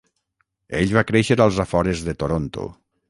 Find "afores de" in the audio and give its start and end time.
1.65-2.17